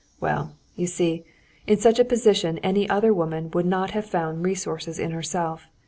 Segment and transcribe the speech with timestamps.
[0.19, 1.25] Well, you see,
[1.67, 5.67] in such a position any other woman would not have found resources in herself.